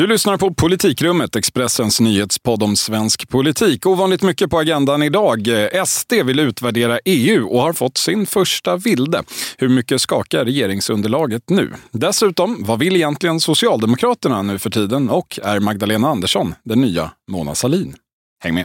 [0.00, 3.86] Du lyssnar på Politikrummet, Expressens nyhetspodd om svensk politik.
[3.86, 5.48] Ovanligt mycket på agendan idag.
[5.48, 9.22] Eh, SD vill utvärdera EU och har fått sin första vilde.
[9.58, 11.72] Hur mycket skakar regeringsunderlaget nu?
[11.92, 15.10] Dessutom, vad vill egentligen Socialdemokraterna nu för tiden?
[15.10, 17.94] Och är Magdalena Andersson den nya Mona Sahlin?
[18.42, 18.64] Häng med!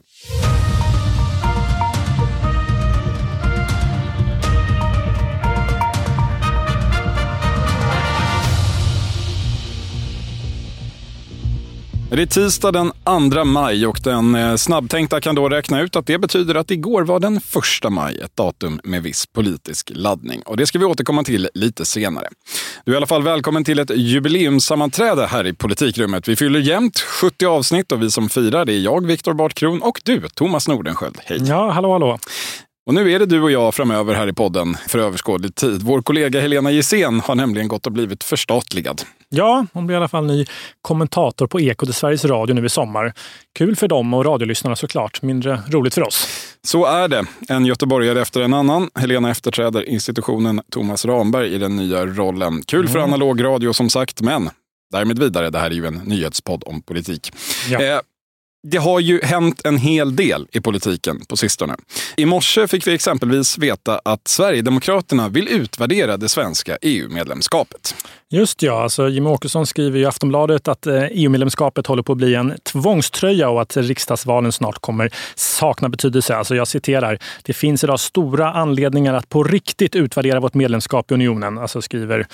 [12.16, 12.92] Det är tisdag den
[13.32, 17.04] 2 maj och den eh, snabbtänkta kan då räkna ut att det betyder att igår
[17.04, 17.44] var den 1
[17.92, 20.42] maj, ett datum med viss politisk laddning.
[20.42, 22.28] Och det ska vi återkomma till lite senare.
[22.86, 26.28] Du är i alla fall välkommen till ett jubileumssammanträde här i Politikrummet.
[26.28, 30.02] Vi fyller jämnt 70 avsnitt och vi som firar det är jag, Viktor Bartkron och
[30.06, 31.18] du, Thomas Nordenskjöld.
[31.26, 31.38] Hej!
[31.42, 32.20] Ja, hallå, hallå!
[32.88, 35.84] Och nu är det du och jag framöver här i podden för överskådlig tid.
[35.84, 39.02] Vår kollega Helena Gissén har nämligen gått och blivit förstatligad.
[39.36, 40.46] Ja, hon blir i alla fall ny
[40.82, 43.14] kommentator på Ekot i Sveriges Radio nu i sommar.
[43.58, 46.28] Kul för dem och radiolyssnarna såklart, mindre roligt för oss.
[46.64, 47.24] Så är det.
[47.50, 48.90] En göteborgare efter en annan.
[48.96, 52.62] Helena efterträder institutionen Thomas Ramberg i den nya rollen.
[52.68, 52.92] Kul mm.
[52.92, 54.50] för analog radio som sagt, men
[54.92, 55.50] därmed vidare.
[55.50, 57.32] Det här är ju en nyhetspodd om politik.
[57.70, 57.82] Ja.
[57.82, 58.00] Eh,
[58.72, 61.76] det har ju hänt en hel del i politiken på sistone.
[62.18, 67.96] I morse fick vi exempelvis veta att Sverigedemokraterna vill utvärdera det svenska EU-medlemskapet.
[68.30, 72.36] Just ja, alltså Jimmie Åkesson skriver i Aftonbladet att eh, EU-medlemskapet håller på att bli
[72.36, 76.36] en tvångströja och att riksdagsvalen snart kommer sakna betydelse.
[76.36, 81.14] Alltså jag citerar, det finns idag stora anledningar att på riktigt utvärdera vårt medlemskap i
[81.14, 82.28] unionen, alltså skriver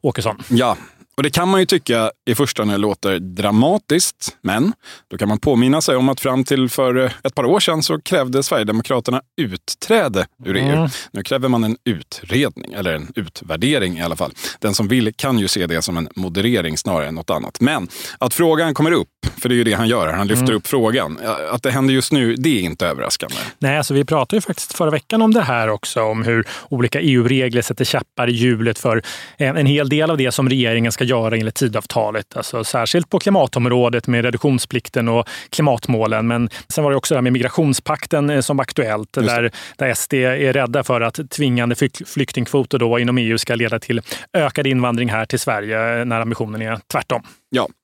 [0.00, 0.42] Åkesson.
[0.48, 0.76] Ja,
[1.18, 4.72] och det kan man ju tycka i förstone låter dramatiskt, men
[5.10, 8.00] då kan man påminna sig om att fram till för ett par år sedan så
[8.00, 10.62] krävde Sverigedemokraterna utträde ur EU.
[10.62, 10.88] Mm.
[11.12, 14.32] Nu kräver man en utredning, eller en utvärdering i alla fall.
[14.58, 17.60] Den som vill kan ju se det som en moderering snarare än något annat.
[17.60, 19.08] Men att frågan kommer upp,
[19.42, 20.56] för det är ju det han gör, han lyfter mm.
[20.56, 21.18] upp frågan.
[21.50, 23.36] Att det händer just nu, det är inte överraskande.
[23.58, 27.00] Nej, alltså vi pratade ju faktiskt förra veckan om det här också, om hur olika
[27.00, 29.02] EU-regler sätter käppar i hjulet för
[29.36, 32.36] en hel del av det som regeringen ska göra enligt tidavtalet.
[32.36, 36.26] Alltså särskilt på klimatområdet med reduktionsplikten och klimatmålen.
[36.26, 39.94] Men sen var det också det här med migrationspakten eh, som var aktuellt där, där
[39.94, 41.74] SD är rädda för att tvingande
[42.06, 44.00] flyktingkvoter då inom EU ska leda till
[44.32, 47.22] ökad invandring här till Sverige när ambitionen är tvärtom.
[47.50, 47.77] Ja, Eh,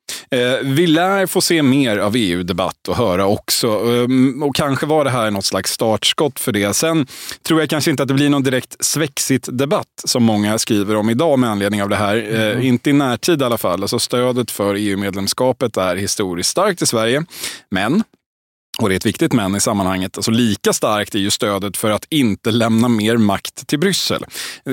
[0.62, 3.66] vi lär få se mer av EU-debatt och höra också.
[3.66, 6.75] Eh, och kanske var det här något slags startskott för det.
[6.75, 7.06] Sen
[7.42, 11.38] tror jag kanske inte att det blir någon direkt svexit-debatt som många skriver om idag
[11.38, 12.16] med anledning av det här.
[12.16, 12.62] Eh, mm.
[12.62, 13.82] Inte i närtid i alla fall.
[13.82, 17.25] Alltså stödet för EU-medlemskapet är historiskt starkt i Sverige.
[17.70, 18.03] Men
[18.79, 20.19] och det är ett viktigt men i sammanhanget.
[20.19, 24.25] Alltså lika starkt är ju stödet för att inte lämna mer makt till Bryssel.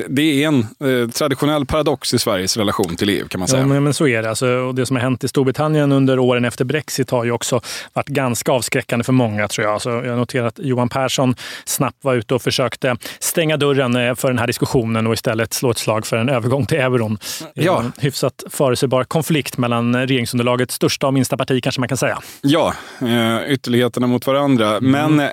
[0.07, 3.61] Det är en eh, traditionell paradox i Sveriges relation till EU kan man säga.
[3.61, 4.29] Ja, men, men så är det.
[4.29, 7.61] Alltså, och det som har hänt i Storbritannien under åren efter Brexit har ju också
[7.93, 9.73] varit ganska avskräckande för många tror jag.
[9.73, 11.35] Alltså, jag noterar att Johan Persson
[11.65, 15.71] snabbt var ute och försökte stänga dörren eh, för den här diskussionen och istället slå
[15.71, 17.17] ett slag för en övergång till euron.
[17.53, 17.79] Ja.
[17.79, 22.19] En hyfsat förutsägbar konflikt mellan regeringsunderlagets största och minsta parti kanske man kan säga.
[22.41, 24.77] Ja, eh, ytterlighet ytterligheterna mot varandra.
[24.77, 24.91] Mm.
[24.91, 25.31] Men eh,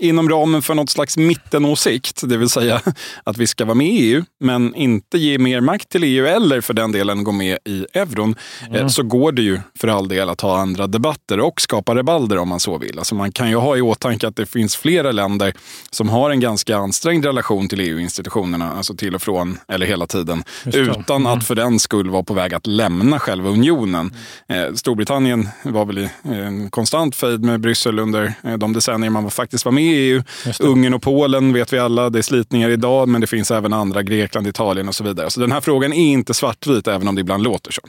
[0.00, 2.80] inom ramen för något slags mittenåsikt, det vill säga
[3.24, 6.60] att vi ska vara med i EU, men inte ge mer makt till EU eller
[6.60, 8.34] för den delen gå med i euron,
[8.70, 8.90] eh, mm.
[8.90, 12.48] så går det ju för all del att ha andra debatter och skapa rebalder om
[12.48, 12.98] man så vill.
[12.98, 15.52] Alltså man kan ju ha i åtanke att det finns flera länder
[15.90, 20.44] som har en ganska ansträngd relation till EU-institutionerna, alltså till och från, eller hela tiden,
[20.66, 21.26] utan mm.
[21.26, 24.14] att för den skull vara på väg att lämna själva unionen.
[24.48, 29.10] Eh, Storbritannien var väl i en konstant fejd med Bryssel Bryssel under eh, de decennier
[29.10, 30.22] man faktiskt var med i EU.
[30.60, 34.02] Ungern och Polen vet vi alla, det är slitningar idag, men det finns även andra,
[34.02, 35.30] Grekland, Italien och så vidare.
[35.30, 37.80] Så den här frågan är inte svartvit, även om det ibland låter så.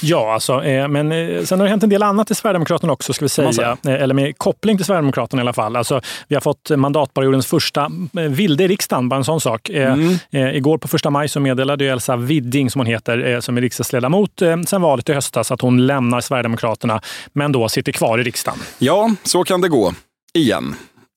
[0.00, 3.12] Ja, alltså, eh, men eh, sen har det hänt en del annat i Sverigedemokraterna också,
[3.12, 3.76] ska vi säga.
[3.84, 5.76] Eller med koppling till Sverigedemokraterna i alla fall.
[5.76, 9.68] Alltså, vi har fått mandatperiodens första vilde i riksdagen, bara en sån sak.
[9.68, 10.18] Mm.
[10.32, 14.82] Igår på första maj så meddelade Elsa Widding, som hon heter, som är riksdagsledamot sen
[14.82, 17.00] valet i höstas, att hon lämnar Sverigedemokraterna,
[17.32, 18.58] men då sitter kvar i riksdagen.
[18.78, 19.94] Ja, så kan det gå.
[20.34, 20.74] Igen.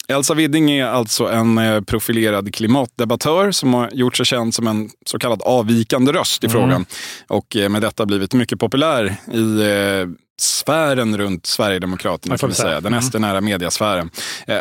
[0.07, 4.89] Elsa Widding är alltså en eh, profilerad klimatdebattör som har gjort sig känd som en
[5.06, 6.60] så kallad avvikande röst i mm.
[6.60, 6.86] frågan.
[7.27, 10.10] Och eh, med detta blivit mycket populär i eh,
[10.44, 12.81] sfären runt Sverigedemokraterna, kan vi säga.
[12.81, 13.01] den mm.
[13.01, 14.10] SD-nära mediasfären.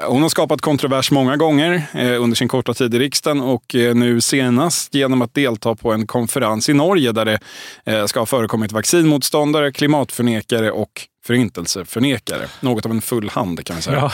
[0.07, 4.95] Hon har skapat kontrovers många gånger under sin korta tid i riksdagen och nu senast
[4.95, 10.71] genom att delta på en konferens i Norge där det ska ha förekommit vaccinmotståndare, klimatförnekare
[10.71, 12.47] och förintelseförnekare.
[12.61, 13.97] Något av en full hand kan vi säga.
[13.97, 14.13] Ja,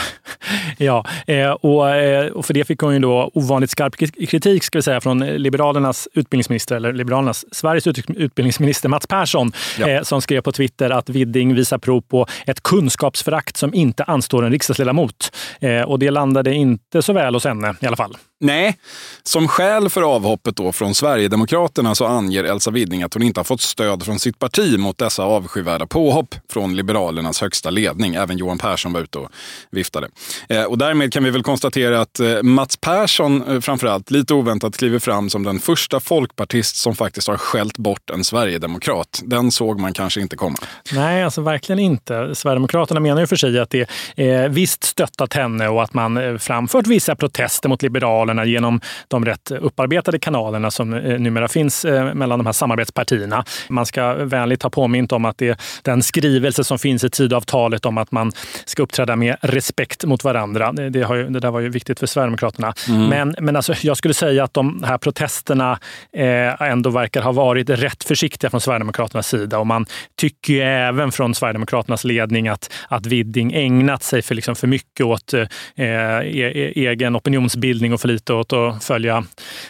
[1.26, 1.34] ja.
[1.34, 3.96] Eh, och, eh, och för det fick hon ju då ovanligt skarp
[4.28, 9.88] kritik ska vi säga, från Liberalernas utbildningsminister, eller Liberalernas Sveriges utbildningsminister Mats Persson, ja.
[9.88, 14.44] Eh, som skrev på Twitter att Widding visar prov på ett kunskapsförakt som inte anstår
[14.44, 15.36] en riksdagsledamot.
[15.60, 18.16] Eh, och det landade inte så väl hos henne i alla fall.
[18.40, 18.76] Nej,
[19.22, 23.44] som skäl för avhoppet då från Sverigedemokraterna så anger Elsa Widding att hon inte har
[23.44, 28.14] fått stöd från sitt parti mot dessa avskyvärda påhopp från Liberalernas högsta ledning.
[28.14, 29.30] Även Johan Persson var ute och
[29.70, 30.08] viftade.
[30.48, 34.76] Eh, och därmed kan vi väl konstatera att eh, Mats Persson eh, framförallt lite oväntat
[34.76, 39.22] kliver fram som den första folkpartist som faktiskt har skällt bort en sverigedemokrat.
[39.24, 40.56] Den såg man kanske inte komma.
[40.92, 42.34] Nej, alltså verkligen inte.
[42.34, 46.86] Sverigedemokraterna menar ju för sig att det eh, visst stöttat henne och att man framfört
[46.86, 52.38] vissa protester mot Liberalerna genom de rätt upparbetade kanalerna som eh, numera finns eh, mellan
[52.38, 53.44] de här samarbetspartierna.
[53.68, 57.98] Man ska vänligt ha påmint om att det, den skrivelse som finns i Tidöavtalet om
[57.98, 58.32] att man
[58.64, 60.72] ska uppträda med respekt mot varandra.
[60.72, 62.74] Det, det, ju, det där var ju viktigt för Sverigedemokraterna.
[62.88, 63.06] Mm.
[63.06, 65.78] Men, men alltså, jag skulle säga att de här protesterna
[66.12, 69.58] eh, ändå verkar ha varit rätt försiktiga från Sverigedemokraternas sida.
[69.58, 69.86] Och man
[70.16, 75.06] tycker ju även från Sverigedemokraternas ledning att, att Widding ägnat sig för, liksom för mycket
[75.06, 75.42] åt eh,
[75.76, 75.86] e,
[76.24, 79.24] e egen opinionsbildning och för lite åt att följa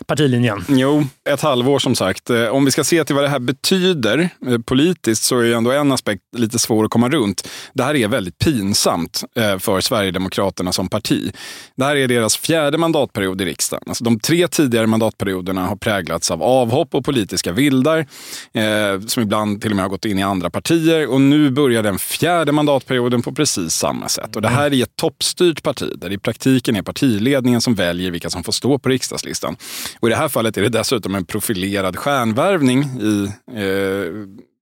[0.06, 0.65] partilinjen.
[0.69, 2.31] Jo, ett halvår som sagt.
[2.31, 5.73] Eh, om vi ska se till vad det här betyder eh, politiskt så är ändå
[5.73, 7.49] en aspekt lite svår att komma runt.
[7.75, 11.33] Det här är väldigt pinsamt eh, för Sverigedemokraterna som parti.
[11.77, 13.85] Det här är deras fjärde mandatperiod i riksdagen.
[13.87, 18.06] Alltså de tre tidigare mandatperioderna har präglats av avhopp och politiska vildar
[18.53, 21.06] eh, som ibland till och med har gått in i andra partier.
[21.06, 24.37] Och nu börjar den fjärde mandatperioden på precis samma sätt.
[24.37, 28.11] Och det här är ett toppstyrt parti där det i praktiken är partiledningen som väljer
[28.11, 29.56] vilka som får stå på riksdagslistan.
[30.00, 34.12] Och i det här fallet är det dessutom en profilerad stjärnvärvning i eh,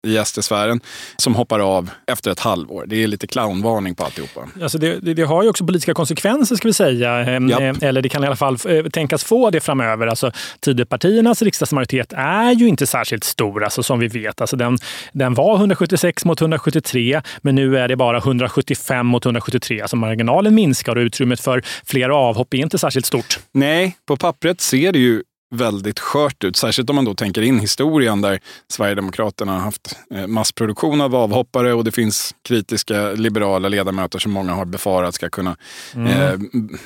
[0.06, 0.81] i SD-sfären
[1.17, 2.85] som hoppar av efter ett halvår.
[2.87, 4.49] Det är lite clownvarning på alltihopa.
[4.62, 7.19] Alltså det, det, det har ju också politiska konsekvenser ska vi säga.
[7.19, 7.61] Ehm, ja.
[7.61, 10.06] Eh, eller det kan i alla fall eh, tänkas få det framöver.
[10.06, 14.41] Alltså, Tidöpartiernas riksdagsmajoritet är ju inte särskilt stor, alltså, som vi vet.
[14.41, 14.79] Alltså, den,
[15.12, 19.81] den var 176 mot 173, men nu är det bara 175 mot 173.
[19.81, 23.38] Alltså marginalen minskar och utrymmet för fler avhopp är inte särskilt stort.
[23.53, 26.56] Nej, på pappret ser det ju väldigt skört ut.
[26.56, 31.75] Särskilt om man då tänker in historien där Sverigedemokraterna har haft eh, massproduktion av avhoppare
[31.75, 35.56] och det finns kritiska liberala ledamöter som många har befarat ska kunna
[35.94, 36.06] mm.
[36.06, 36.38] eh,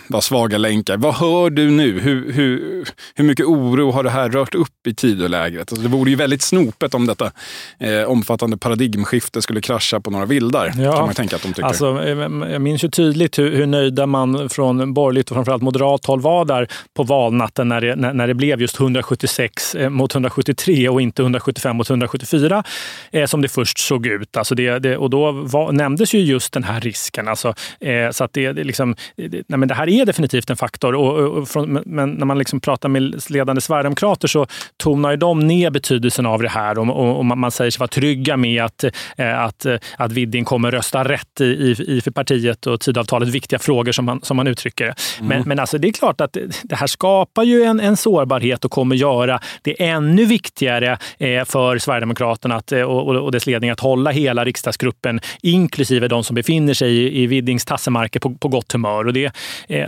[0.09, 0.97] vara svaga länkar.
[0.97, 2.01] Vad hör du nu?
[2.01, 2.85] Hur, hur,
[3.15, 5.73] hur mycket oro har det här rört upp i Tidölägret?
[5.73, 7.33] Alltså det vore ju väldigt snopet om detta
[7.79, 10.73] eh, omfattande paradigmskifte skulle krascha på några vildar.
[10.79, 10.93] Ja.
[10.93, 11.63] Kan man tänka att de tycker.
[11.63, 12.19] Alltså, eh,
[12.53, 16.45] jag minns ju tydligt hur, hur nöjda man från borgerligt och framförallt moderat håll var
[16.45, 20.89] där på valnatten när det, när, när det blev blev just 176 eh, mot 173
[20.89, 22.65] och inte 175 mot 174
[23.13, 24.37] eh, som det först såg ut.
[24.37, 27.29] Alltså det, det och då var, nämndes ju just den här risken.
[27.29, 30.95] Alltså, eh, så att det, det, liksom, nej men det här är definitivt en faktor.
[30.95, 35.71] Och, och från, men när man liksom pratar med ledande sverigedemokrater så tonar de ner
[35.71, 38.85] betydelsen av det här och, och, och man säger sig vara trygga med att,
[39.17, 43.93] att, att Widding kommer rösta rätt i, i, i för partiet och Tidavtalet viktiga frågor
[43.93, 44.95] som man, som man uttrycker det.
[45.21, 45.49] Men, mm.
[45.49, 48.71] men alltså det är klart att det här skapar ju en, en sårbarhet sårbarhet och
[48.71, 54.11] kommer göra det ännu viktigare eh, för Sverigedemokraterna att, eh, och dess ledning att hålla
[54.11, 59.07] hela riksdagsgruppen, inklusive de som befinner sig i Widdings tassemarker, på, gott humör.
[59.07, 59.33] Och det,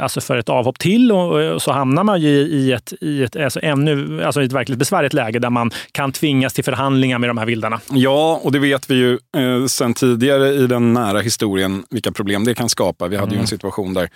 [0.01, 3.61] alltså för ett avhopp till och, så hamnar man ju i ett, i ett, alltså
[3.63, 7.47] ännu, alltså ett verkligt besvärligt läge där man kan tvingas till förhandlingar med de här
[7.47, 7.81] vildarna.
[7.91, 12.45] Ja, och det vet vi ju eh, sen tidigare i den nära historien vilka problem
[12.45, 13.09] det kan skapa.
[13.09, 13.33] Vi hade mm.
[13.33, 13.47] ju en mm.
[13.47, 14.09] situation där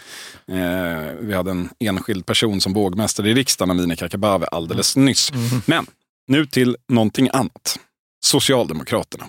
[0.52, 5.32] eh, vi hade en enskild person som vågmästare i riksdagen, Amineh Kakabaveh, Bave alldeles nyss.
[5.32, 5.62] Mm.
[5.66, 5.86] Men
[6.28, 7.78] nu till någonting annat.
[8.24, 9.26] Socialdemokraterna.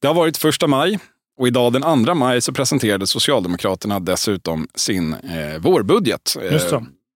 [0.00, 0.98] Det har varit första maj
[1.40, 6.36] och idag den 2 maj så presenterade Socialdemokraterna dessutom sin eh, vårbudget.
[6.42, 6.52] Eh,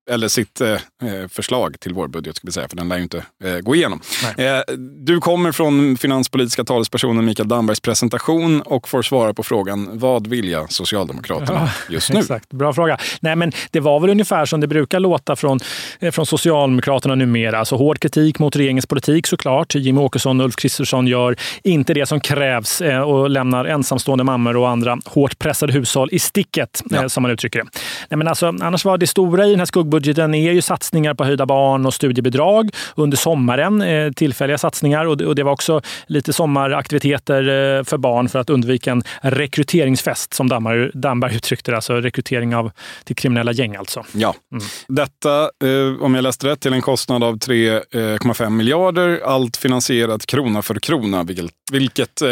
[0.08, 3.24] eller sitt eh, eh, förslag till vårbudget, ska vi säga, för den lär ju inte
[3.44, 4.00] eh, gå igenom.
[4.36, 10.26] Eh, du kommer från finanspolitiska talespersonen Mikael Dambergs presentation och får svara på frågan, vad
[10.26, 12.18] vilja Socialdemokraterna ja, just nu?
[12.20, 12.98] Exakt, bra fråga.
[13.20, 15.60] Nej, men det var väl ungefär som det brukar låta från,
[16.00, 17.58] eh, från Socialdemokraterna numera.
[17.58, 19.74] Alltså hård kritik mot regeringens politik såklart.
[19.74, 24.56] Jimmie Åkesson och Ulf Kristersson gör inte det som krävs eh, och lämnar ensamstående mammor
[24.56, 27.08] och andra hårt pressade hushåll i sticket, ja.
[27.08, 27.66] som man uttrycker det.
[28.08, 31.14] Nej, men alltså, annars var det stora i den här skuggbudgeten budgeten är ju satsningar
[31.14, 36.32] på höjda barn och studiebidrag under sommaren, eh, tillfälliga satsningar och det, var också lite
[36.32, 41.94] sommaraktiviteter eh, för barn för att undvika en rekryteringsfest som Damberg, Damberg uttryckte det, alltså
[41.94, 42.70] rekrytering av,
[43.04, 44.04] till kriminella gäng alltså.
[44.12, 44.64] Ja, mm.
[44.88, 50.62] detta, eh, om jag läste rätt, till en kostnad av 3,5 miljarder, allt finansierat krona
[50.62, 52.22] för krona, vilket, vilket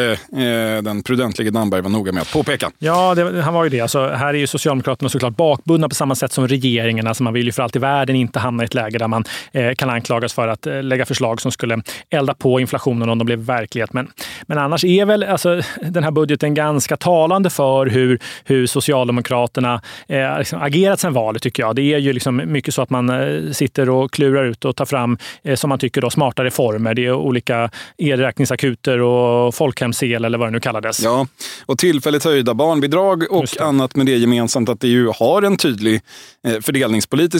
[0.82, 2.70] den prudentlige Damberg var noga med att påpeka.
[2.78, 3.80] Ja, det, han var ju det.
[3.80, 7.06] Alltså, här är ju Socialdemokraterna såklart bakbundna på samma sätt som regeringen.
[7.06, 9.24] Alltså, man vill ju för allt i världen inte hamna i ett läge där man
[9.52, 13.24] eh, kan anklagas för att eh, lägga förslag som skulle elda på inflationen om de
[13.24, 13.92] blev verklighet.
[13.92, 14.08] Men,
[14.46, 20.38] men annars är väl alltså, den här budgeten ganska talande för hur, hur Socialdemokraterna eh,
[20.38, 21.76] liksom agerat sedan valet, tycker jag.
[21.76, 24.84] Det är ju liksom mycket så att man eh, sitter och klurar ut och tar
[24.84, 26.94] fram, eh, som man tycker, då, smarta reformer.
[26.94, 31.02] Det är olika elräkningsakuter och folkhemsel eller vad det nu kallades.
[31.02, 31.26] Ja,
[31.66, 36.00] och tillfälligt höjda barnbidrag och annat med det gemensamt att det ju har en tydlig
[36.46, 36.60] eh,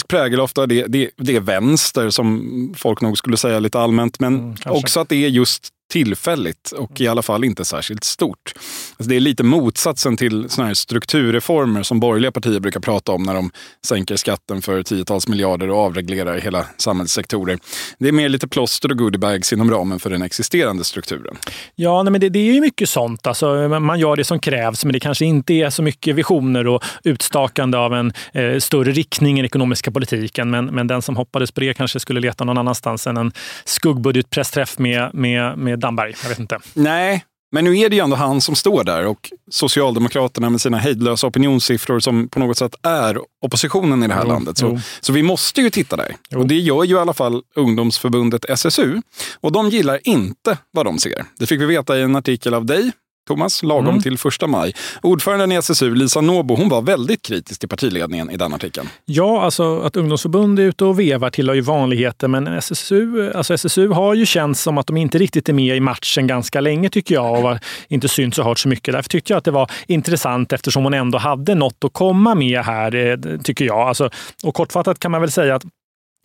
[0.07, 0.67] fördelningspolitisk prägel ofta.
[0.67, 5.01] Det, det, det är vänster som folk nog skulle säga lite allmänt, men mm, också
[5.01, 8.52] att det är just tillfälligt och i alla fall inte särskilt stort.
[8.90, 13.23] Alltså det är lite motsatsen till såna här strukturreformer som borgerliga partier brukar prata om
[13.23, 13.50] när de
[13.87, 17.59] sänker skatten för tiotals miljarder och avreglerar hela samhällssektorer.
[17.99, 21.37] Det är mer lite plåster och goodiebags inom ramen för den existerande strukturen.
[21.75, 23.26] Ja, nej, men det, det, är ju mycket sånt.
[23.26, 26.85] Alltså, man gör det som krävs, men det kanske inte är så mycket visioner och
[27.05, 30.50] utstakande av en eh, större riktning i den ekonomiska politiken.
[30.50, 33.33] Men, men den som hoppades på det kanske skulle leta någon annanstans än en
[33.64, 36.14] skuggbudgetpressträff med, med, med Damberg.
[36.23, 36.59] Jag vet inte.
[36.75, 40.78] Nej, men nu är det ju ändå han som står där och Socialdemokraterna med sina
[40.78, 44.59] hejdlösa opinionssiffror som på något sätt är oppositionen i det här jo, landet.
[44.59, 46.16] Så, så vi måste ju titta där.
[46.30, 46.40] Jo.
[46.40, 49.00] Och det gör ju i alla fall ungdomsförbundet SSU.
[49.40, 51.25] Och de gillar inte vad de ser.
[51.38, 52.92] Det fick vi veta i en artikel av dig
[53.26, 54.02] Thomas, lagom mm.
[54.02, 54.75] till första maj.
[55.02, 58.88] Ordföranden i SSU, Lisa Nåbo, hon var väldigt kritisk till partiledningen i den artikeln.
[59.04, 63.88] Ja, alltså att ungdomsförbund är ute och vevar tillhör ju vanligheter, men SSU, alltså SSU
[63.88, 67.14] har ju känts som att de inte riktigt är med i matchen ganska länge tycker
[67.14, 68.95] jag och inte synts och hört så mycket.
[68.95, 72.61] Därför tyckte jag att det var intressant eftersom hon ändå hade något att komma med
[72.61, 73.88] här, eh, tycker jag.
[73.88, 74.11] Alltså,
[74.45, 75.64] och kortfattat kan man väl säga att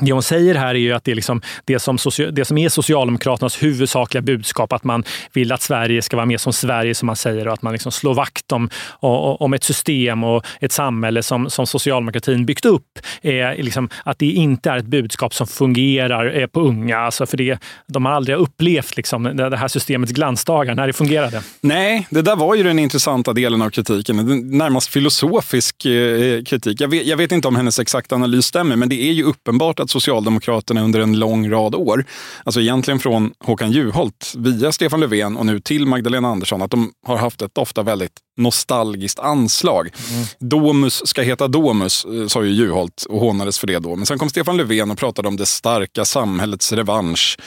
[0.01, 1.97] det hon säger här är ju att det är, liksom det, som,
[2.31, 6.53] det som är Socialdemokraternas huvudsakliga budskap, att man vill att Sverige ska vara mer som
[6.53, 8.69] Sverige, som man säger, och att man liksom slår vakt om,
[8.99, 12.99] om ett system och ett samhälle som, som socialdemokratin byggt upp.
[13.21, 16.97] Är liksom att det inte är ett budskap som fungerar eh, på unga.
[16.97, 21.41] Alltså för det, de har aldrig upplevt liksom det här systemets glansdagar, när det fungerade.
[21.61, 24.17] Nej, det där var ju den intressanta delen av kritiken.
[24.57, 26.81] Närmast filosofisk eh, eh, kritik.
[26.81, 29.79] Jag vet, jag vet inte om hennes exakta analys stämmer, men det är ju uppenbart
[29.81, 32.05] att Socialdemokraterna under en lång rad år,
[32.43, 36.91] alltså egentligen från Håkan Juholt via Stefan Löfven och nu till Magdalena Andersson, att de
[37.07, 39.89] har haft ett ofta väldigt nostalgiskt anslag.
[40.11, 40.25] Mm.
[40.39, 43.95] Domus ska heta Domus, eh, sa ju Juholt och hånades för det då.
[43.95, 47.37] Men sen kom Stefan Löfven och pratade om det starka samhällets revansch.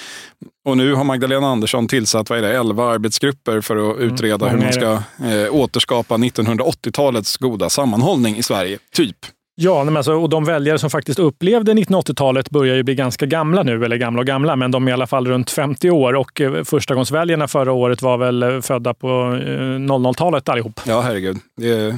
[0.65, 4.13] Och nu har Magdalena Andersson tillsatt vad är det, 11 arbetsgrupper för att mm.
[4.13, 4.59] utreda mm.
[4.59, 8.79] hur man ska eh, återskapa 1980-talets goda sammanhållning i Sverige.
[8.93, 9.17] Typ.
[9.57, 13.63] Ja, men alltså, och de väljare som faktiskt upplevde 1980-talet börjar ju bli ganska gamla
[13.63, 16.41] nu, eller gamla och gamla, men de är i alla fall runt 50 år och
[16.41, 20.81] eh, förstagångsväljarna förra året var väl eh, födda på eh, 00-talet allihop.
[20.87, 21.37] Ja, herregud.
[21.57, 21.95] Det är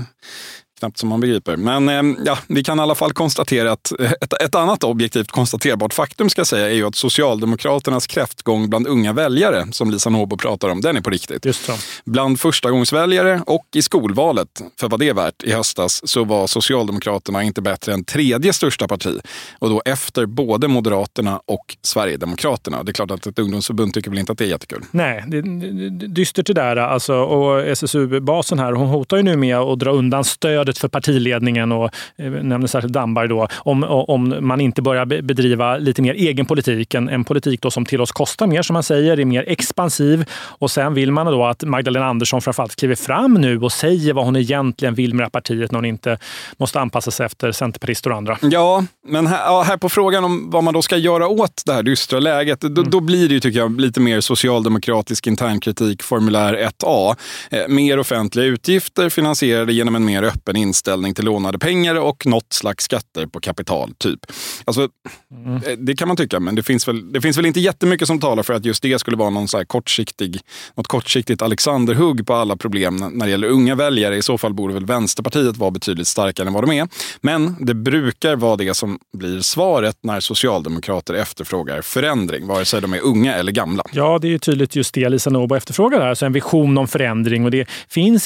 [0.78, 1.56] knappt som man begriper.
[1.56, 5.95] Men eh, ja, vi kan i alla fall konstatera att ett, ett, annat objektivt konstaterbart
[5.95, 10.68] faktum ska säga är ju att Socialdemokraternas kräftgång bland unga väljare, som Lisa Nåbo pratar
[10.68, 11.45] om, den är på riktigt.
[11.45, 11.73] Just så.
[12.04, 17.42] Bland förstagångsväljare och i skolvalet, för vad det är värt, i höstas så var Socialdemokraterna
[17.42, 19.21] inte bättre än tredje största parti.
[19.59, 22.83] Och då efter både Moderaterna och Sverigedemokraterna.
[22.83, 24.83] Det är klart att ett ungdomsförbund tycker väl inte att det är jättekul.
[24.90, 26.76] Nej, det är dystert det där.
[26.76, 30.88] Alltså, och SSU-basen här, hon hotar ju nu med att dra undan stöd stödet för
[30.88, 36.14] partiledningen och eh, nämner särskilt Damberg då, om, om man inte börjar bedriva lite mer
[36.14, 36.94] egen politik.
[36.94, 40.25] En, en politik då som till oss kostar mer, som man säger, är mer expansiv.
[40.58, 44.25] Och sen vill man då att Magdalena Andersson framförallt kliver fram nu och säger vad
[44.25, 46.18] hon egentligen vill med det här partiet när hon inte
[46.56, 48.38] måste anpassa sig efter centerpartister och andra.
[48.42, 51.82] Ja, men här, här på frågan om vad man då ska göra åt det här
[51.82, 52.90] dystra läget, då, mm.
[52.90, 57.16] då blir det ju, tycker jag, lite mer socialdemokratisk internkritik, formulär 1A.
[57.50, 62.26] Eh, mer offentliga utgifter finansierade genom en mer öppen en inställning till lånade pengar och
[62.26, 63.94] något slags skatter på kapital.
[63.98, 64.26] typ.
[64.64, 64.88] Alltså,
[65.30, 65.56] mm.
[65.56, 68.20] Eh, det kan man tycka, men det finns, väl, det finns väl inte jättemycket som
[68.20, 70.40] talar för att just det skulle vara någon så kortsiktig,
[70.75, 74.16] något kortsiktigt Alexanderhugg på alla problem när det gäller unga väljare.
[74.16, 76.88] I så fall borde väl Vänsterpartiet vara betydligt starkare än vad de är.
[77.20, 82.92] Men det brukar vara det som blir svaret när socialdemokrater efterfrågar förändring, vare sig de
[82.92, 83.84] är unga eller gamla.
[83.92, 87.44] Ja, det är tydligt just det Lisa Nobo efterfrågar, alltså en vision om förändring.
[87.44, 88.25] Och det finns,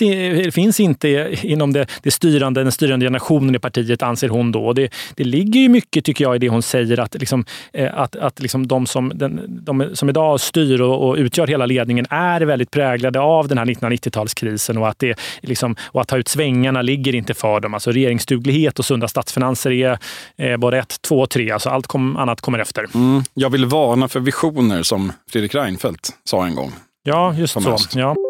[0.52, 4.66] finns inte inom det, det styrande, den styrande generationen i partiet, anser hon då.
[4.66, 7.98] Och det, det ligger ju mycket, tycker jag, i det hon säger att, liksom, eh,
[7.98, 12.06] att, att liksom de, som, den, de som idag styr och, och, utgör hela ledningen
[12.10, 16.28] är väldigt präglade av den här 1990-talskrisen och att, det, liksom, och att ta ut
[16.28, 17.74] svängarna ligger inte för dem.
[17.74, 19.98] Alltså regeringsduglighet och sunda statsfinanser är
[20.36, 21.50] eh, både ett, två och tre.
[21.50, 22.86] Alltså allt kom, annat kommer efter.
[22.94, 23.22] Mm.
[23.34, 26.72] Jag vill varna för visioner, som Fredrik Reinfeldt sa en gång.
[27.02, 27.76] Ja, just så.
[27.94, 28.29] Ja.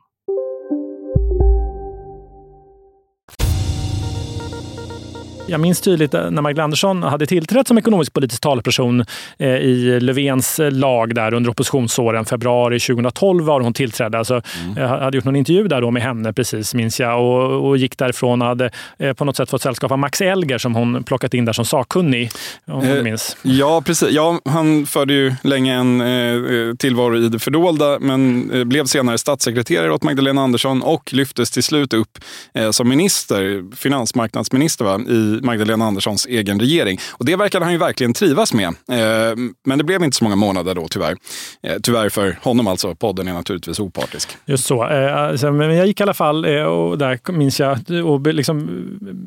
[5.51, 9.05] Jag minns tydligt när Magdalena Andersson hade tillträtt som ekonomisk-politisk talesperson
[9.37, 12.25] eh, i Löfvens lag där under oppositionsåren.
[12.25, 14.17] Februari 2012 var hon tillträdde.
[14.17, 14.77] Alltså, mm.
[14.77, 17.97] Jag hade gjort någon intervju där då med henne precis, minns jag, och, och gick
[17.97, 21.33] därifrån och hade eh, på något sätt fått sällskap av Max Elger som hon plockat
[21.33, 22.31] in där som sakkunnig.
[22.65, 23.37] Om eh, minns.
[23.41, 24.11] Ja, precis.
[24.11, 29.17] Ja, han förde ju länge en eh, tillvaro i det fördolda, men eh, blev senare
[29.17, 32.19] statssekreterare åt Magdalena Andersson och lyftes till slut upp
[32.53, 36.99] eh, som minister, finansmarknadsminister va, i Magdalena Anderssons egen regering.
[37.11, 38.67] Och det verkade han ju verkligen trivas med.
[38.67, 41.15] Eh, men det blev inte så många månader då tyvärr.
[41.63, 42.95] Eh, tyvärr för honom alltså.
[42.95, 44.37] Podden är naturligtvis opartisk.
[44.45, 44.83] Just så.
[44.83, 48.69] Eh, men jag gick i alla fall, och där minns jag, och liksom,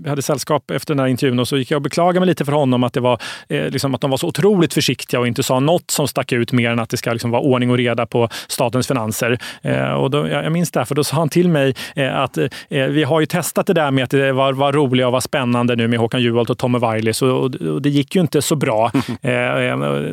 [0.06, 2.52] hade sällskap efter den här intervjun och så gick jag och beklagade mig lite för
[2.52, 3.18] honom att, det var,
[3.48, 6.70] liksom, att de var så otroligt försiktiga och inte sa något som stack ut mer
[6.70, 9.38] än att det ska liksom vara ordning och reda på statens finanser.
[9.98, 11.74] Och då, jag minns det, för då sa han till mig
[12.12, 15.20] att vi har ju testat det där med att det var, var roligt och var
[15.20, 18.56] spännande nu med Håkan Juholt och Tommy Wailis och, och, det gick ju inte så
[18.56, 18.90] bra.
[19.24, 19.72] Eh,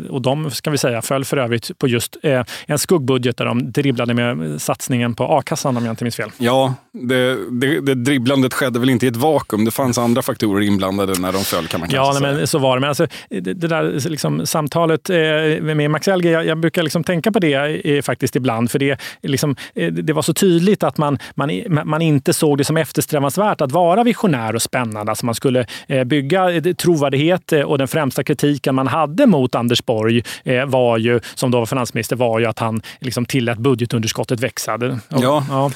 [0.10, 3.72] och de, ska vi säga, föll för övrigt på just eh, en skuggbudget där de
[3.72, 6.30] dribblade med satsningen på a-kassan om jag inte minns fel.
[6.38, 9.66] Ja, det, det, det dribblandet skedde väl inte i ett vakuum.
[9.66, 12.34] Det fanns andra faktorer inblandade när de föll kan man kanske ja, säga.
[12.34, 12.80] men så var det.
[12.80, 15.16] Men alltså, det, det där liksom, samtalet eh,
[15.62, 17.54] med Max Elger, jag, jag brukar liksom tänka på det
[17.98, 18.72] eh, faktiskt ibland.
[18.72, 21.52] För det, liksom, eh, det var så tydligt att man, man,
[21.86, 25.12] man inte såg det som eftersträvansvärt att vara visionär och spännande.
[25.12, 25.66] Alltså man skulle
[26.06, 30.24] bygga trovärdighet och den främsta kritiken man hade mot Anders Borg
[30.68, 34.78] var ju, som då var finansminister, var ju att han liksom tillät budgetunderskottet växa.
[35.10, 35.46] Ja.
[35.50, 35.72] Ja.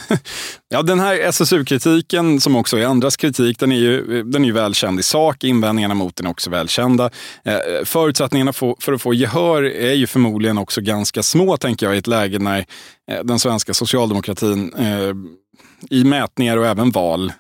[0.70, 4.46] ja, den här här SSU-kritiken, som också är andras kritik, den är ju, den är
[4.46, 5.44] ju välkänd i sak.
[5.44, 7.10] Invändningarna mot den är också välkända.
[7.44, 11.98] Eh, förutsättningarna för att få gehör är ju förmodligen också ganska små, tänker jag, i
[11.98, 12.66] ett läge när
[13.12, 15.16] eh, den svenska socialdemokratin eh,
[15.90, 17.34] i mätningar och även val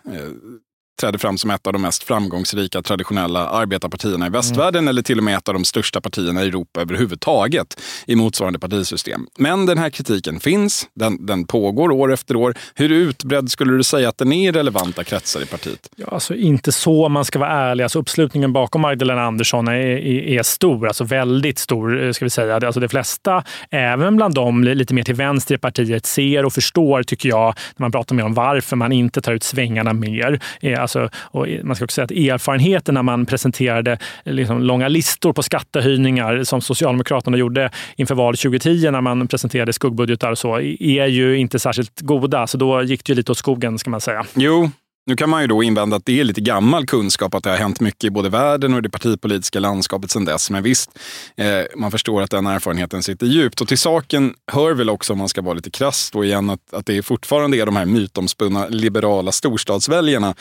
[1.01, 4.87] trädde fram som ett av de mest framgångsrika traditionella arbetarpartierna i västvärlden mm.
[4.87, 9.27] eller till och med ett av de största partierna i Europa överhuvudtaget i motsvarande partisystem.
[9.37, 12.53] Men den här kritiken finns, den, den pågår år efter år.
[12.75, 15.89] Hur utbredd skulle du säga att den är i relevanta kretsar i partiet?
[15.95, 17.83] Ja, alltså inte så om man ska vara ärlig.
[17.83, 22.29] Alltså uppslutningen bakom Magdalena Andersson är, är, är, stor, alltså väldigt stor eh, ska vi
[22.29, 22.55] säga.
[22.55, 27.03] Alltså de flesta, även bland dem lite mer till vänster i partiet, ser och förstår,
[27.03, 30.39] tycker jag, när man pratar med om varför man inte tar ut svängarna mer.
[30.85, 35.43] Alltså, och man ska också säga att erfarenheten när man presenterade liksom långa listor på
[35.43, 41.37] skattehöjningar som Socialdemokraterna gjorde inför valet 2010 när man presenterade skuggbudgetar och så, är ju
[41.37, 42.47] inte särskilt goda.
[42.47, 44.25] Så då gick det ju lite åt skogen ska man säga.
[44.33, 44.69] Jo,
[45.05, 47.57] nu kan man ju då invända att det är lite gammal kunskap att det har
[47.57, 50.49] hänt mycket i både världen och det partipolitiska landskapet sedan dess.
[50.49, 50.99] Men visst,
[51.37, 53.61] eh, man förstår att den erfarenheten sitter djupt.
[53.61, 56.73] Och till saken hör väl också, om man ska vara lite krass då igen, att,
[56.73, 60.35] att det fortfarande är de här mytomspunna liberala storstadsväljarna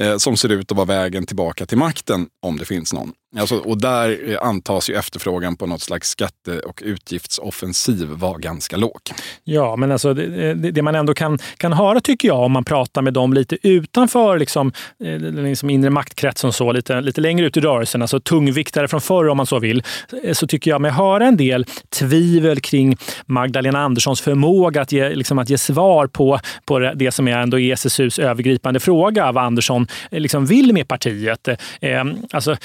[0.00, 3.12] eh, som ser ut att vara vägen tillbaka till makten, om det finns någon.
[3.38, 8.76] Alltså, och där eh, antas ju efterfrågan på något slags skatte och utgiftsoffensiv vara ganska
[8.76, 9.00] låg.
[9.44, 13.02] Ja, men alltså det, det, man ändå kan, kan höra tycker jag om man pratar
[13.02, 14.72] med dem lite utanför liksom,
[15.04, 19.28] eh, liksom inre maktkretsen så, lite, lite längre ut i rörelsen, alltså tungviktare från förr
[19.28, 19.82] om man så vill,
[20.22, 21.66] eh, så tycker jag mig höra en del
[21.98, 27.28] tvivel kring Magdalena Anderssons förmåga att ge, liksom, att ge svar på, på det som
[27.28, 31.48] är ändå SSUs övergripande fråga, vad Andersson liksom vill med partiet.
[31.80, 32.56] Eh, alltså,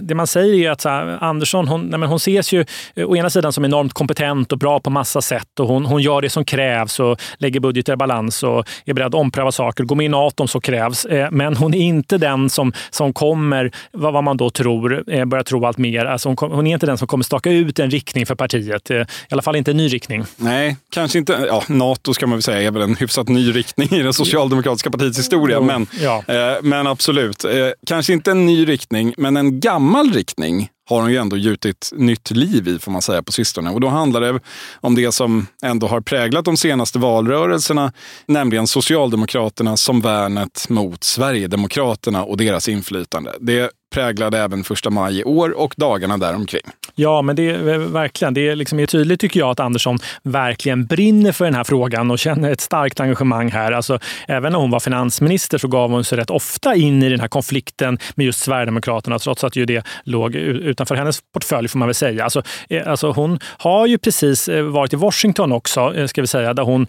[0.00, 3.10] det man säger är att så här, Andersson hon, nej, men hon ses ju eh,
[3.10, 5.60] å ena sidan som enormt kompetent och bra på massa sätt.
[5.60, 9.06] Och hon, hon gör det som krävs och lägger budgetar i balans och är beredd
[9.06, 9.84] att ompröva saker.
[9.84, 11.04] Gå med i NATO om så krävs.
[11.04, 15.44] Eh, men hon är inte den som, som kommer, vad, man då tror, eh, börjar
[15.44, 16.04] tro allt mer.
[16.04, 18.90] Alltså hon, hon, är inte den som kommer staka ut en riktning för partiet.
[18.90, 20.24] I alla fall inte en ny riktning.
[20.36, 21.44] Nej, kanske inte.
[21.48, 24.90] Ja, NATO ska man väl säga är väl en hyfsat ny riktning i det socialdemokratiska
[24.90, 25.60] partiets historia.
[25.60, 26.22] Men, ja.
[26.62, 27.44] men absolut,
[27.86, 31.92] kanske inte en ny riktning, men en gammal Gammal riktning har hon ju ändå gjutit
[31.94, 33.70] nytt liv i, får man säga, på sistone.
[33.70, 34.40] Och då handlar det
[34.80, 37.92] om det som ändå har präglat de senaste valrörelserna,
[38.26, 43.32] nämligen Socialdemokraterna som värnet mot Sverigedemokraterna och deras inflytande.
[43.40, 46.62] Det präglade även första maj i år och dagarna däromkring.
[46.94, 48.34] Ja, men det är eh, verkligen.
[48.34, 52.18] Det är liksom tydligt tycker jag att Andersson verkligen brinner för den här frågan och
[52.18, 53.72] känner ett starkt engagemang här.
[53.72, 57.20] Alltså, även när hon var finansminister så gav hon sig rätt ofta in i den
[57.20, 61.88] här konflikten med just Sverigedemokraterna, trots att ju det låg utanför hennes portfölj får man
[61.88, 62.24] väl säga.
[62.24, 66.54] Alltså, eh, alltså hon har ju precis eh, varit i Washington också, ska vi säga,
[66.54, 66.86] där hon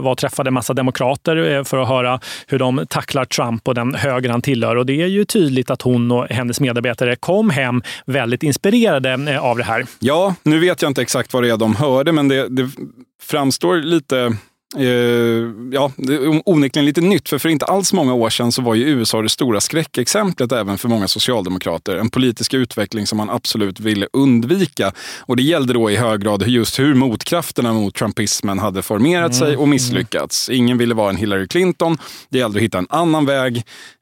[0.00, 4.30] var och träffade massa demokrater för att höra hur de tacklar Trump och den höger
[4.30, 4.76] han tillhör.
[4.76, 9.44] Och det är ju tydligt att hon och hennes medarbetare kom hem väldigt inspirerade eh,
[9.44, 9.86] av det här.
[9.98, 12.70] Ja, nu vet jag inte exakt vad det är de hörde, men det, det
[13.22, 14.36] framstår lite
[15.72, 18.74] ja, det är onekligen lite nytt, för för inte alls många år sedan så var
[18.74, 21.96] ju USA det stora skräckexemplet även för många socialdemokrater.
[21.96, 24.92] En politisk utveckling som man absolut ville undvika.
[25.20, 29.32] Och det gällde då i hög grad just hur motkrafterna mot trumpismen hade formerat mm,
[29.32, 30.48] sig och misslyckats.
[30.48, 31.98] Ingen ville vara en Hillary Clinton.
[32.28, 33.56] Det gällde att hitta en annan väg,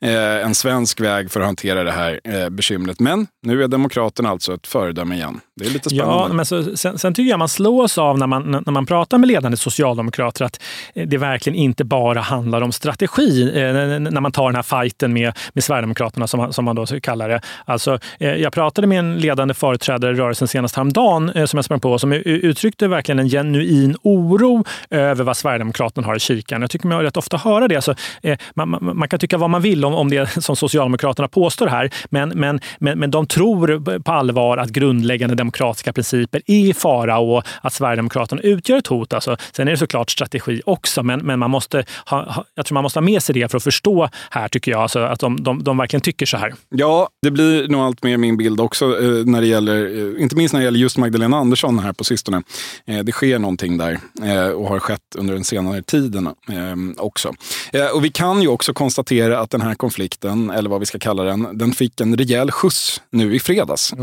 [0.05, 3.01] eh, en svensk väg för att hantera det här eh, bekymret.
[3.01, 5.41] Men nu är Demokraterna alltså ett föredöme igen.
[5.61, 6.29] Det är lite spännande.
[6.29, 9.19] Ja, men så, sen, sen tycker jag man slås av när man, när man pratar
[9.19, 10.56] med ledande socialdemokrater att
[10.95, 15.39] det verkligen inte bara handlar om strategi eh, när man tar den här fighten med,
[15.53, 17.41] med Sverigedemokraterna som, som man då kallar det.
[17.65, 21.65] Alltså, eh, jag pratade med en ledande företrädare i rörelsen senast häromdagen eh, som jag
[21.65, 26.61] sprang på som uttryckte verkligen en genuin oro över vad Sverigedemokraterna har i kyrkan.
[26.61, 27.77] Jag tycker man rätt ofta höra det.
[27.77, 27.95] Alltså,
[28.55, 31.91] man, man, man, kan tycka vad man vill om, om det som Socialdemokraterna påstår här,
[32.11, 37.19] men, men, men, men de tror på allvar att grundläggande demokratiska principer är i fara
[37.19, 39.13] och att Sverigedemokraterna utgör ett hot.
[39.13, 42.83] Alltså, sen är det såklart strategi också, men, men man måste ha, jag tror man
[42.83, 45.65] måste ha med sig det för att förstå här, tycker jag, alltså att de, de,
[45.65, 46.55] de verkligen tycker så här.
[46.69, 50.37] Ja, det blir nog allt mer min bild också, eh, när det gäller, eh, inte
[50.37, 52.43] minst när det gäller just Magdalena Andersson här på sistone.
[52.87, 54.01] Eh, det sker någonting där
[54.55, 56.29] och har skett under den senare tiden
[56.97, 57.33] också.
[57.95, 61.23] Och vi kan ju också konstatera att den här konflikten, eller vad vi ska kalla
[61.23, 63.95] den, den fick en rejäl skjuts nu i fredags.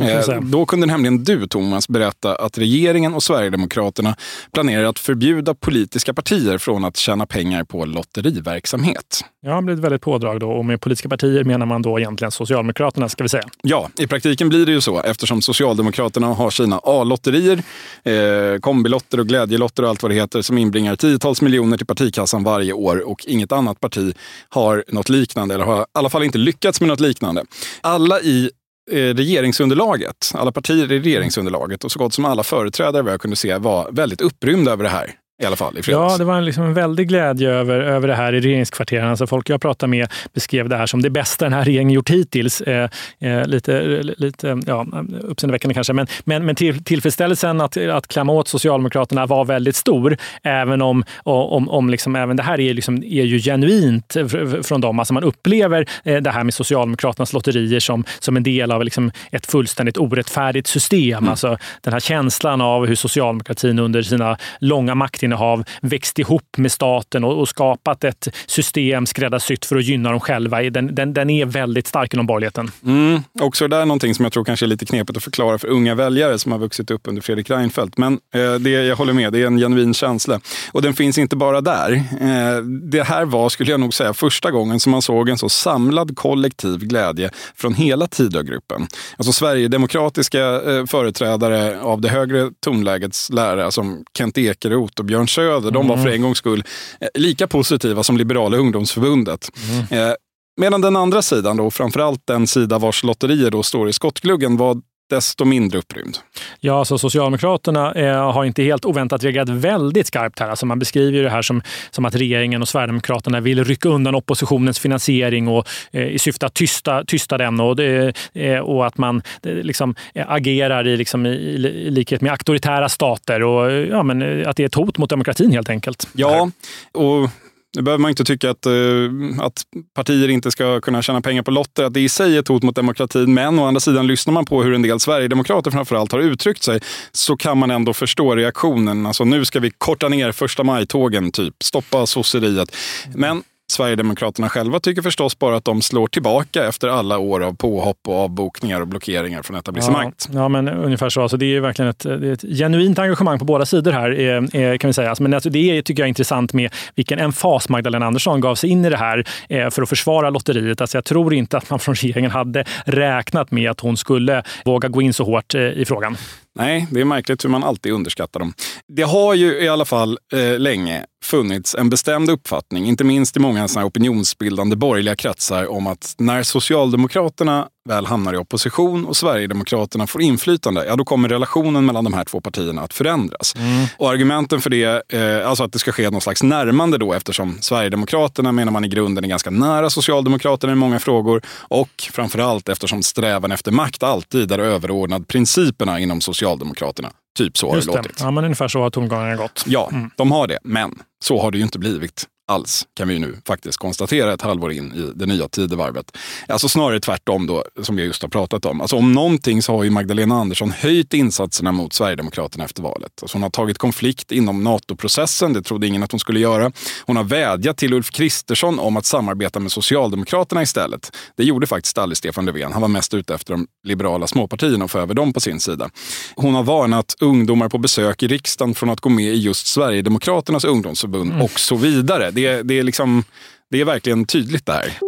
[0.42, 4.16] då kunde nämligen du, Thomas, berätta att regeringen och Sverigedemokraterna
[4.52, 9.26] planerar att förbjuda politiska partier från att tjäna pengar på lotteriverksamhet.
[9.42, 10.52] Ja, det blir ett väldigt pådrag då.
[10.52, 13.44] Och med politiska partier menar man då egentligen Socialdemokraterna, ska vi säga.
[13.64, 17.64] Ja, i praktiken blir det ju så eftersom Socialdemokraterna har sina A-lotterier,
[18.04, 22.44] eh, kombilotter och glädjelotter och allt vad det heter som inbringar tiotals miljoner till partikassan
[22.44, 24.16] varje år och inget annat parti
[24.50, 27.46] har något liknande eller har i alla fall inte lyckats med något liknande.
[27.82, 28.50] Alla i
[28.92, 33.36] eh, regeringsunderlaget, alla partier i regeringsunderlaget och så gott som alla företrädare vad jag kunde
[33.36, 36.12] se var väldigt upprymda över det här i alla fall i fredags.
[36.12, 39.10] Ja, det var liksom en väldig glädje över, över det här i regeringskvarteren.
[39.10, 42.10] Alltså folk jag pratade med beskrev det här som det bästa den här regeringen gjort
[42.10, 42.62] hittills.
[42.62, 44.86] Eh, eh, lite lite ja,
[45.22, 50.18] uppseendeväckande kanske, men, men, men till, tillfredsställelsen att, att klämma åt Socialdemokraterna var väldigt stor.
[50.44, 54.18] Även om, om, om liksom, även det här är, liksom, är ju genuint
[54.64, 55.00] från dem.
[55.00, 59.12] Alltså man upplever eh, det här med Socialdemokraternas lotterier som, som en del av liksom,
[59.32, 61.18] ett fullständigt orättfärdigt system.
[61.18, 61.30] Mm.
[61.30, 66.72] Alltså den här känslan av hur socialdemokratin under sina långa maktinnehav maktinnehav växt ihop med
[66.72, 70.62] staten och, och skapat ett system skräddarsytt för att gynna dem själva.
[70.62, 72.72] Den, den, den är väldigt stark inom borgerligheten.
[72.86, 75.68] Mm, också det är någonting som jag tror kanske är lite knepigt att förklara för
[75.68, 77.98] unga väljare som har vuxit upp under Fredrik Reinfeldt.
[77.98, 80.40] Men eh, det, jag håller med, det är en genuin känsla.
[80.72, 81.92] Och den finns inte bara där.
[82.22, 85.50] Eh, det här var, skulle jag nog säga, första gången som man såg en så
[85.50, 88.88] samlad kollektiv glädje från hela Tidögruppen.
[89.18, 95.72] Alltså Sverigedemokratiska eh, företrädare av det högre tonlägets lära som Kent Ekeroth och Björn Söder,
[95.72, 96.14] de var för mm.
[96.14, 96.64] en gångs skull
[97.02, 99.50] eh, lika positiva som Liberala ungdomsförbundet.
[99.70, 100.10] Mm.
[100.10, 100.16] Eh,
[100.62, 104.82] medan den andra sidan, då, framförallt den sida vars lotterier då står i skottgluggen, var
[105.10, 106.18] desto mindre upprymd.
[106.60, 110.50] Ja, alltså Socialdemokraterna eh, har inte helt oväntat reagerat väldigt skarpt här.
[110.50, 111.62] Alltså man beskriver det här som,
[111.92, 116.54] som att regeringen och Sverigedemokraterna vill rycka undan oppositionens finansiering och, eh, i syfte att
[116.54, 119.96] tysta, tysta den och, eh, och att man eh, liksom,
[120.28, 121.58] agerar i, liksom, i, i,
[121.92, 125.70] likhet med auktoritära stater och ja, men, att det är ett hot mot demokratin helt
[125.70, 126.08] enkelt.
[126.14, 126.50] Ja,
[126.92, 127.30] och
[127.76, 129.64] nu behöver man inte tycka att, uh, att
[129.96, 132.64] partier inte ska kunna tjäna pengar på lotter, att det i sig är ett hot
[132.64, 133.34] mot demokratin.
[133.34, 136.80] Men å andra sidan, lyssnar man på hur en del sverigedemokrater framförallt har uttryckt sig,
[137.12, 139.06] så kan man ändå förstå reaktionen.
[139.06, 141.64] Alltså nu ska vi korta ner första maj-tågen, typ.
[141.64, 142.76] Stoppa sosseriet.
[143.16, 147.98] Men Sverigedemokraterna själva tycker förstås bara att de slår tillbaka efter alla år av påhopp
[148.08, 150.28] och avbokningar och blockeringar från etablissemanget.
[150.32, 151.22] Ja, ja men ungefär så.
[151.22, 154.62] Alltså, det är verkligen ett, det är ett genuint engagemang på båda sidor här, eh,
[154.62, 155.10] eh kan vi säga.
[155.10, 158.70] Alltså, men alltså, det tycker jag är intressant med vilken emfas Magdalena Andersson gav sig
[158.70, 160.82] in i det här eh, för att försvara lotteriet.
[160.82, 164.90] Alltså, jag tror inte att man från regeringen hade räknat med att hon skulle våga
[164.90, 166.18] gå in så hårt eh, i frågan.
[166.56, 168.54] Nej, det är märkligt hur man alltid underskattar dem.
[168.88, 173.40] Det har ju i alla fall eh, länge funnits en bestämd uppfattning, inte minst i
[173.40, 180.08] många såna opinionsbildande borgerliga kretsar, om att när Socialdemokraterna väl hamnar i opposition och Sverigedemokraterna
[180.08, 183.56] får inflytande, ja då kommer relationen mellan de här två partierna att förändras.
[183.56, 183.86] Mm.
[183.98, 187.58] Och argumenten för det, eh, alltså att det ska ske någon slags närmande då eftersom
[187.62, 193.04] Sverigedemokraterna menar man i grunden är ganska nära Socialdemokraterna i många frågor och framförallt eftersom
[193.04, 197.10] strävan efter makt alltid är överordnad principerna inom Socialdemokraterna.
[197.38, 198.20] Typ så har Just det låtit.
[198.20, 199.64] Ja, men ungefär så har tongångarna gått.
[199.66, 200.10] Ja, mm.
[200.16, 200.60] de har det.
[200.64, 204.72] Men så har det ju inte blivit alls, kan vi nu faktiskt konstatera ett halvår
[204.72, 206.18] in i det nya tidevarvet.
[206.48, 208.82] Alltså snarare tvärtom då, som vi just har pratat om.
[208.82, 213.12] Alltså om någonting så har ju Magdalena Andersson höjt insatserna mot Sverigedemokraterna efter valet.
[213.22, 216.72] Alltså hon har tagit konflikt inom NATO-processen, det trodde ingen att hon skulle göra.
[217.06, 221.12] Hon har vädjat till Ulf Kristersson om att samarbeta med Socialdemokraterna istället.
[221.38, 222.72] Det gjorde faktiskt aldrig Stefan Löfven.
[222.72, 225.90] Han var mest ute efter de liberala småpartierna och få över dem på sin sida.
[226.36, 230.66] Hon har varnat ungdomar på besök i riksdagen från att gå med i just Sverigedemokraternas
[230.66, 231.42] ungdomsförbund mm.
[231.42, 232.32] och så vidare.
[232.34, 233.24] Det, det, är liksom,
[233.70, 235.00] det är verkligen tydligt det här.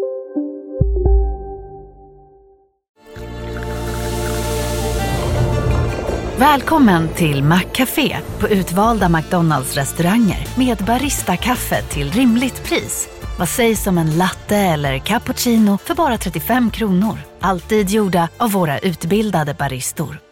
[6.40, 13.10] Välkommen till Maccafé på utvalda McDonalds restauranger med Baristakaffe till rimligt pris.
[13.40, 17.18] Vad sägs om en latte eller cappuccino för bara 35 kronor?
[17.40, 20.25] Alltid gjorda av våra utbildade baristor.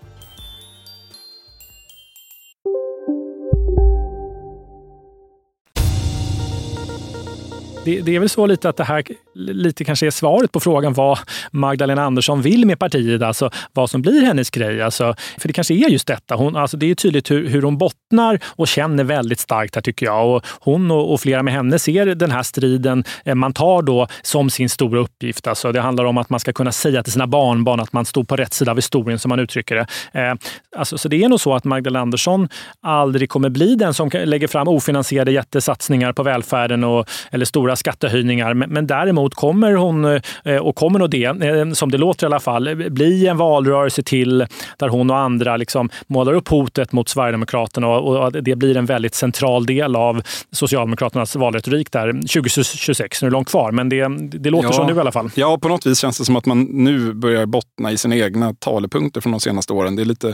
[7.85, 9.03] Det, det, är väl så lite att det här
[9.35, 11.19] lite kanske är svaret på frågan vad
[11.51, 14.81] Magdalena Andersson vill med partiet, alltså vad som blir hennes grej.
[14.81, 16.35] Alltså, för det kanske är just detta.
[16.35, 20.05] Hon, alltså det är tydligt hur, hur hon bottnar och känner väldigt starkt här tycker
[20.05, 20.29] jag.
[20.29, 24.07] Och hon och, och, flera med henne ser den här striden eh, man tar då
[24.21, 25.47] som sin stora uppgift.
[25.47, 28.27] Alltså det handlar om att man ska kunna säga till sina barnbarn att man stod
[28.27, 29.87] på rätt sida av historien som man uttrycker det.
[30.19, 30.35] Eh,
[30.77, 32.49] alltså, så det är nog så att Magdalena Andersson
[32.81, 37.75] aldrig kommer bli den som lägger fram ofinansierade jättesatsningar på välfärden och, eller stora stora
[37.75, 38.53] skattehöjningar.
[38.53, 40.05] Men, men däremot kommer hon,
[40.43, 44.03] eh, och kommer nog det, eh, som det låter i alla fall, bli en valrörelse
[44.03, 44.45] till
[44.77, 48.85] där hon och andra liksom målar upp hotet mot Sverigedemokraterna och, och det blir en
[48.85, 53.21] väldigt central del av Socialdemokraternas valretorik där 2026.
[53.21, 54.07] Nu är det långt kvar, men det,
[54.39, 55.29] det låter ja, så nu i alla fall.
[55.35, 58.53] Ja, på något vis känns det som att man nu börjar bottna i sina egna
[58.53, 59.95] talepunkter från de senaste åren.
[59.95, 60.29] Det är lite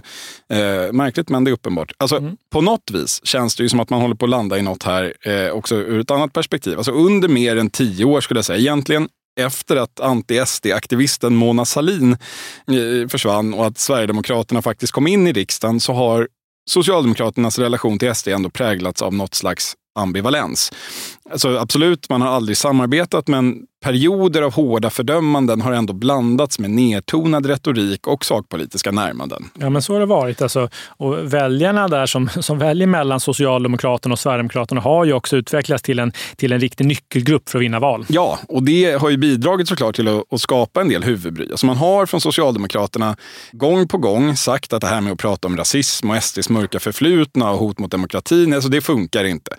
[0.49, 1.91] eh, märkligt, men det är uppenbart.
[1.97, 2.37] Alltså, mm.
[2.51, 4.83] På något vis känns det ju som att man håller på att landa i något
[4.83, 6.77] här eh, också ur ett annat perspektiv.
[6.77, 8.59] Alltså under mer än tio år skulle jag säga.
[8.79, 15.33] Egentligen efter att anti-SD-aktivisten Mona Salin eh, försvann och att Sverigedemokraterna faktiskt kom in i
[15.33, 16.27] riksdagen så har
[16.69, 20.71] Socialdemokraternas relation till SD ändå präglats av något slags ambivalens.
[21.31, 26.71] Alltså absolut, man har aldrig samarbetat, men perioder av hårda fördömanden har ändå blandats med
[26.71, 29.49] nedtonad retorik och sakpolitiska närmanden.
[29.59, 30.41] Ja, men så har det varit.
[30.41, 35.83] Alltså, och väljarna där som, som väljer mellan Socialdemokraterna och Sverigedemokraterna har ju också utvecklats
[35.83, 38.05] till en, till en riktig nyckelgrupp för att vinna val.
[38.09, 41.47] Ja, och det har ju bidragit såklart till att, att skapa en del huvudbry.
[41.51, 43.15] Alltså man har från Socialdemokraterna
[43.51, 46.79] gång på gång sagt att det här med att prata om rasism och SDs mörka
[46.79, 49.51] förflutna och hot mot demokratin, alltså det funkar inte.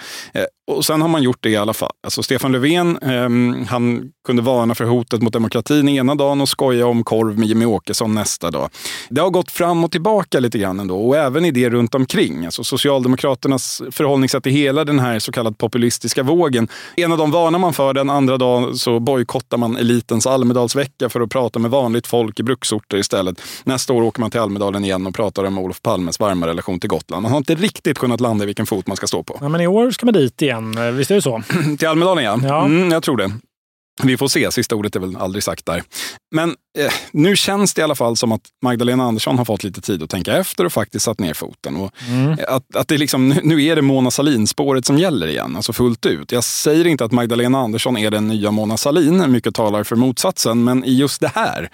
[0.71, 1.93] Och sen har man gjort det i alla fall.
[2.03, 6.87] Alltså Stefan Löfven, eh, han kunde varna för hotet mot demokratin ena dagen och skoja
[6.87, 8.71] om korv med Jimmy Åkesson nästa dag.
[9.09, 12.45] Det har gått fram och tillbaka lite grann ändå och även i det runt omkring.
[12.45, 16.69] Alltså Socialdemokraternas förhållningssätt till hela den här så kallade populistiska vågen.
[16.97, 21.31] Ena dagen varnar man för den, andra dagen så bojkottar man elitens Almedalsvecka för att
[21.31, 23.43] prata med vanligt folk i bruksorter istället.
[23.65, 26.91] Nästa år åker man till Almedalen igen och pratar om Olof Palmes varma relation till
[26.91, 27.23] Gotland.
[27.23, 29.39] Man har inte riktigt kunnat landa i vilken fot man ska stå på.
[29.41, 30.60] Ja, men i år ska man dit igen,
[30.93, 31.43] visst är det så?
[31.79, 32.41] till Almedalen ja.
[32.43, 32.65] ja.
[32.65, 33.31] Mm, jag tror det.
[34.03, 35.83] Vi får se, sista ordet är väl aldrig sagt där.
[36.35, 39.81] Men eh, nu känns det i alla fall som att Magdalena Andersson har fått lite
[39.81, 41.77] tid att tänka efter och faktiskt satt ner foten.
[41.77, 42.39] Och mm.
[42.49, 46.33] att, att det liksom, nu är det Mona Sahlin-spåret som gäller igen, alltså fullt ut.
[46.33, 50.65] Jag säger inte att Magdalena Andersson är den nya Mona Sahlin, mycket talar för motsatsen,
[50.65, 51.71] men i just det här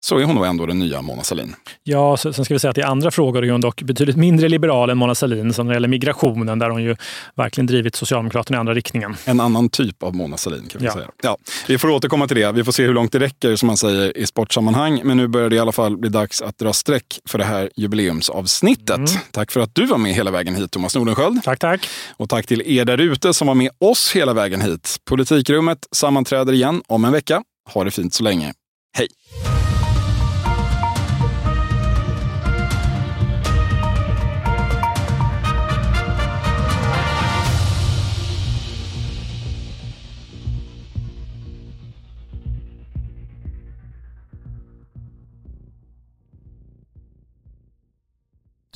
[0.00, 1.54] så är hon nog ändå den nya Mona Sahlin.
[1.84, 4.90] Ja, sen ska vi säga att i andra frågor är hon dock betydligt mindre liberal
[4.90, 6.96] än Mona Sahlin, som när det gäller migrationen, där hon ju
[7.36, 9.16] verkligen drivit Socialdemokraterna i andra riktningen.
[9.24, 10.92] En annan typ av Mona Sahlin kan vi Ja.
[10.92, 11.08] säga.
[11.22, 11.36] Ja,
[11.68, 12.52] vi får återkomma till det.
[12.52, 15.00] Vi får se hur långt det räcker som man säger i sportsammanhang.
[15.04, 17.70] Men nu börjar det i alla fall bli dags att dra streck för det här
[17.76, 19.00] jubileumsavsnittet.
[19.32, 21.42] Tack för att du var med hela vägen hit, Thomas Nordenskjöld.
[21.44, 21.88] Tack, tack.
[22.16, 24.96] Och tack till er där ute som var med oss hela vägen hit.
[25.08, 27.42] Politikrummet sammanträder igen om en vecka.
[27.74, 28.52] Ha det fint så länge.
[28.96, 29.08] Hej!